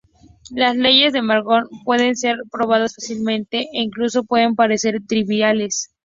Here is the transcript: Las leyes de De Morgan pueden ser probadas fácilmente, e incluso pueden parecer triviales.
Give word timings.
Las 0.55 0.75
leyes 0.75 1.13
de 1.13 1.19
De 1.19 1.21
Morgan 1.21 1.65
pueden 1.85 2.15
ser 2.15 2.37
probadas 2.51 2.95
fácilmente, 2.95 3.67
e 3.71 3.83
incluso 3.83 4.23
pueden 4.23 4.55
parecer 4.55 4.95
triviales. 5.07 5.91